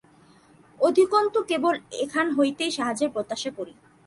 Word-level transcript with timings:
অধিকন্তু 0.79 1.39
কেবল 1.49 1.75
এখান 2.03 2.25
হইতেই 2.37 2.71
সাহায্যের 2.77 3.13
প্রত্যাশা 3.15 3.51
করি। 3.57 3.73